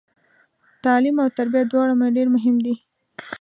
[0.83, 2.75] تعلیم او تربیه دواړه ډیر مهم دي